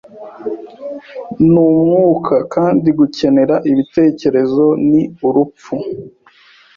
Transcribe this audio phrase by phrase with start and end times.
[1.51, 5.73] numwuka Kandi gukenera Ibitekerezo ni urupfu;